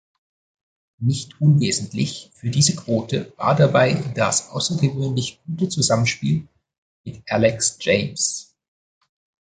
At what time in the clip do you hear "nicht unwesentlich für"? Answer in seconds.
0.97-2.49